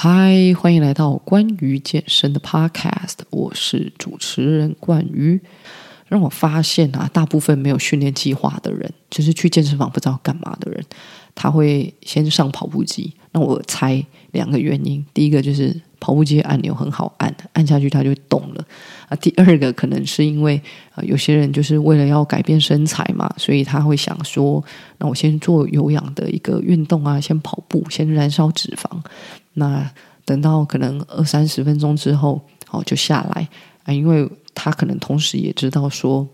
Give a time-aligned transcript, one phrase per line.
[0.00, 5.40] 嗨，欢迎来到关于健身的 Podcast，我是主持人冠瑜。
[6.06, 10.80] 让我发现啊，大部分没有训练计划的人，就是去健身房不知道干嘛的人，
[11.34, 13.12] 他会先上跑步机。
[13.32, 14.00] 那我猜
[14.30, 18.64] 两个原因，第一个就是跑步机按钮很好按，按下去它就动了
[19.08, 19.16] 啊。
[19.16, 20.62] 第二个可能是因为
[20.94, 24.64] 啊，有些人就是为了要改变身材嘛，所以他会想说，
[24.98, 28.88] 那我先做有氧的一个运动啊，先跑步，先燃烧脂肪。
[29.58, 29.90] 那
[30.24, 32.40] 等到可能二三十分钟之后，
[32.70, 33.48] 哦，就下来
[33.84, 36.26] 啊，因为他可能同时也知道说，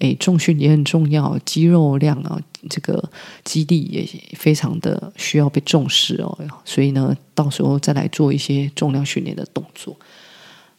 [0.00, 3.10] 诶，重训也很重要，肌肉量啊，这个
[3.44, 9.96] 肌力也非常的需要被重视哦，所以呢，到时候再来做一些重量训练的动作。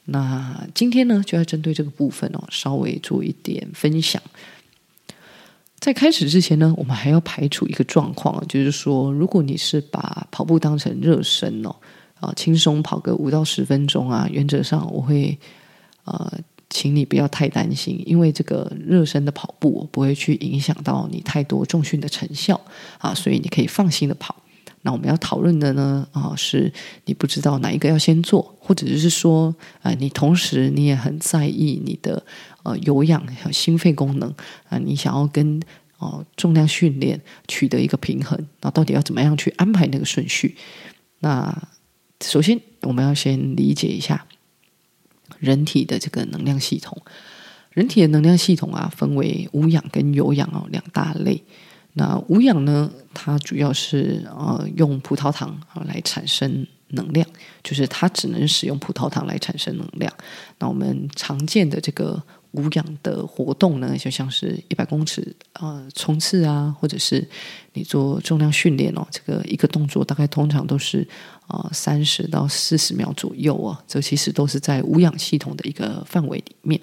[0.05, 4.21] 那今天呢，就要针对这个部分哦，稍微做一点分享。
[5.79, 11.75] 在开始之前呢，我们还要排除一个状况，就是说，如果你是把跑步当成热身哦，
[12.19, 15.37] 啊，轻松跑个五到十分钟啊，原则上我会
[16.05, 22.59] 呃，请你不要太担心，因为这个热身的跑步不会去影响到你太多重训的成效
[22.97, 24.35] 啊，所以你可以放心的跑。
[24.87, 26.71] 那我们要讨论的呢，啊，是
[27.03, 32.23] 你不知道哪一个要先做，或者就是说，啊，你同时你也很在意你的。
[32.63, 34.33] 呃，有氧和心肺功能
[34.69, 35.61] 啊、你想要跟
[35.97, 40.55] 哦、重量训练取得一个平衡，那到底要怎么样去安排那个顺序？
[41.19, 41.69] 那
[42.21, 44.25] 首先我们要先理解一下
[45.39, 47.01] 人体的这个能量系统。
[47.71, 51.43] 人体的能量系统啊，分为无氧跟有氧哦两大类。
[51.97, 57.27] 那无氧呢，它主要是呃用葡萄糖来产生能量，
[57.63, 60.11] 就是它只能使用葡萄糖来产生能量。
[60.59, 62.23] 那我们常见的这个。
[62.51, 67.23] 无氧的活动呢，就像是一百公尺啊、冲刺啊，或者是
[67.73, 71.07] 你做重量训练哦，这个一个动作大概通常都是
[71.45, 76.81] 啊三十到四十秒左右啊，这其实都是在无氧系统的一个范围里面。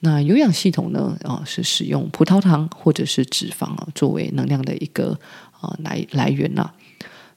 [0.00, 5.18] 那有氧系统呢啊，是使用葡萄糖或者是脂肪啊作为能量的一个
[5.60, 6.70] 啊来来源呐。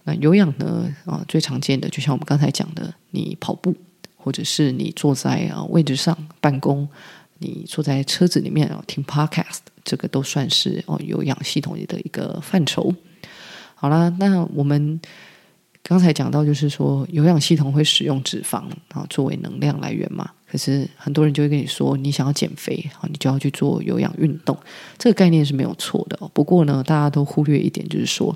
[0.04, 3.76] 那有氧呢啊最常见的，就像我们刚才讲的，你跑步
[4.16, 6.88] 或者是你坐在啊位置上办公。
[7.44, 12.94] 你坐在车子里面啊，听 podcast，这个都算是哦有氧系统里的一个范畴。
[13.74, 15.02] 好啦，那我们
[15.82, 20.30] 刚才讲到，就是说有氧系统会使用脂肪啊作为能量来源嘛。
[20.52, 24.58] 可是很多人就会跟你说，你想要减肥啊，你就要去做有氧运动，
[24.98, 26.20] 这个概念是没有错的。
[26.34, 28.36] 不过呢，大家都忽略一点，就是说。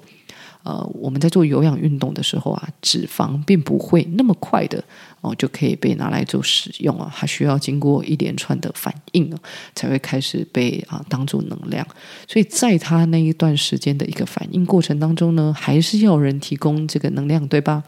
[0.64, 4.84] 呃，我们在做有氧运动的时候啊，脂肪并不会那么快的
[5.22, 9.38] 哦就可以被拿来做使用啊，它需要经过一连串的反应啊，
[9.76, 11.86] 才会开始被啊当做能量。
[12.28, 17.84] 所以在它那一段时间的一个反应过程当中呢，还是要人提供这个能量，对吧？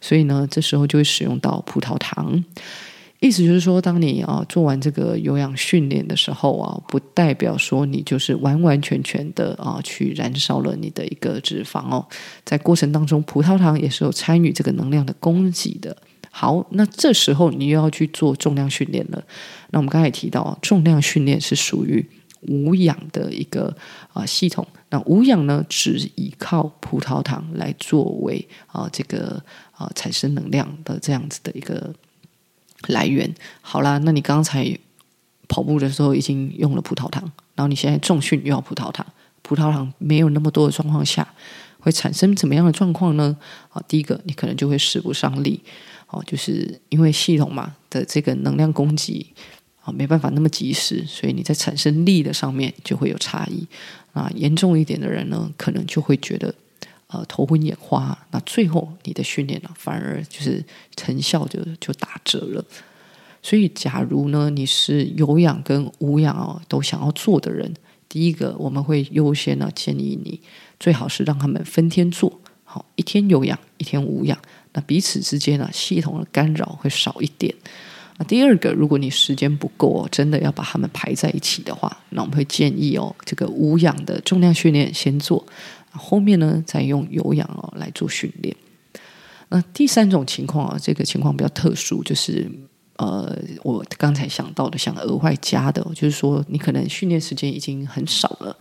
[0.00, 2.42] 所以呢，这时候就会使用到葡萄糖。
[3.22, 12.04] 意思就是说，当你啊做完这个有氧训练的时候啊，不代表说你就是完完全全的啊去燃烧了你的一个脂肪哦，
[12.44, 15.96] 在过程当中，葡萄糖也是有参与这个能量的供给的。
[16.32, 19.22] 好，那这时候你又要去做重量训练了。
[19.70, 22.04] 那我们刚才也提到，重量训练是属于
[22.48, 23.72] 无氧的一个
[24.12, 24.66] 啊系统。
[24.90, 29.40] 那无氧呢，只依靠葡萄糖来作为啊这个
[29.70, 31.94] 啊产生能量的这样子的一个。
[32.88, 34.78] 来源好啦，那你刚才
[35.48, 37.22] 跑步的时候已经用了葡萄糖，
[37.54, 39.06] 然后你现在重训又要葡萄糖，
[39.42, 41.26] 葡萄糖没有那么多的状况下，
[41.78, 43.36] 会产生怎么样的状况呢？
[43.70, 45.60] 啊，第一个你可能就会使不上力，
[46.08, 49.26] 哦，就是因为系统嘛的这个能量供给
[49.82, 53.66] 啊没办法那么及时，所以你在产生力的上面就会有差异。
[54.12, 56.54] 啊，严重一点的人呢，可能就会觉得。
[57.12, 60.64] 呃，头昏眼花，那最后你的训练呢，反而就是
[60.96, 62.64] 成效就就打折了。
[63.42, 67.74] 所以，假如呢你是有氧跟无氧哦都想要做的人，
[68.08, 70.40] 第一个我们会优先呢建议你
[70.80, 74.38] 最好是让他们分天做，好，一天有氧，一天无氧，
[74.72, 77.54] 那彼此之间呢系统的干扰会少一点。
[78.18, 85.44] 那第二个，如果你时间不够哦，真的要把他们排在一起的话，那我们会建议哦，这个无氧的重量训练先做。
[85.92, 88.56] 后面呢，再用有氧哦来做训练。
[89.48, 92.50] 那第三种情况啊，这个情况比较特殊，就是
[92.96, 98.56] 呃，我刚才想到的，想额外加的，就是说你可能训练时间已经很少了，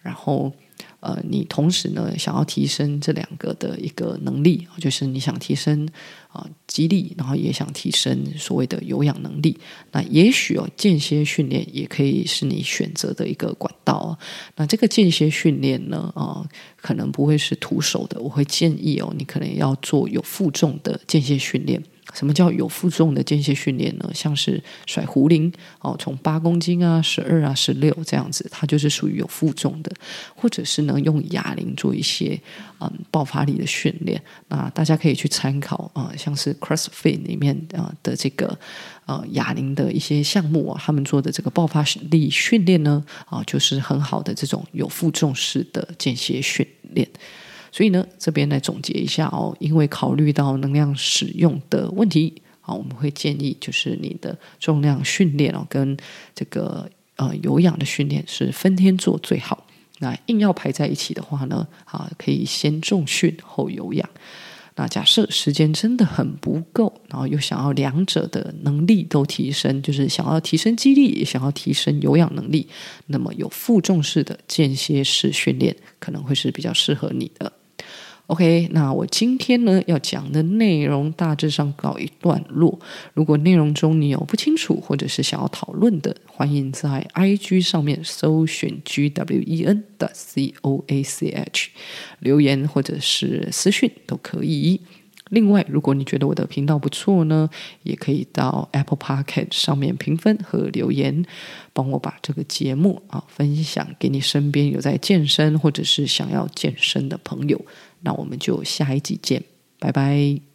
[0.00, 0.52] 然后。
[1.00, 5.88] 呃，你同时呢，想要提升这两个的一个能力，就是你想提升
[6.32, 9.58] 啊、呃、肌力，然后也想提升所谓的有氧能力。
[9.92, 14.18] 那也许哦，间歇训练也可以是你选择的一个管道。
[14.56, 16.44] 那这个间歇训练呢，啊、
[16.80, 21.82] 可能不会是徒手的，我会建议哦，你可能要做有负重的间歇训练。
[22.14, 24.10] 什么叫有负重的间歇训练呢？
[24.12, 25.50] 像是甩壶铃
[25.80, 29.90] 哦，从八公斤啊、十二啊、十六这样子，它就是属于有负重的，
[30.34, 32.38] 或者是呢用哑铃做一些
[32.82, 34.22] 嗯爆发力的训练。
[34.48, 38.58] 那大家可以去参考啊、像是 CrossFit 里面啊的这个
[39.06, 47.08] 呃哑铃的一些项目啊，他们做的这个爆发力训练呢啊、就是很好的这种有负重式的间歇训练。
[47.70, 55.96] 所以呢，这边来总结一下哦，因为考虑到能量使用的问题，好，我们会建议就是你的重量训练哦，跟
[56.34, 56.86] 这个
[57.16, 59.66] 呃有氧的训练是分天做最好。
[60.02, 64.08] 那硬要排在一起的话呢，啊，可以先重训后有氧。
[64.74, 72.66] 那假设时间真的很不够，然后又想要两者的能力都提升，就是想要提升肌力，也想要提升有氧能力，
[73.06, 77.52] 那么有负重式的间歇式训练可能会是比较适合你的。
[78.28, 82.78] OK，那我今天呢要讲的内容大致上告一段落。
[83.12, 91.66] 如果内容中你有不清楚或者是想要讨论的，欢迎在 IG 上面搜寻 GWEN 的 COACH
[92.20, 94.80] 留言或者是私讯都可以。
[95.32, 97.48] 另外，如果你觉得我的频道不错呢，
[97.84, 101.24] 也可以到 Apple Podcast 上面评分和留言，
[101.72, 107.58] 帮我把这个节目啊分享给你身边有在健身或者是想要健身的朋友。
[108.02, 109.42] 那我们就下一集见，
[109.78, 110.51] 拜拜。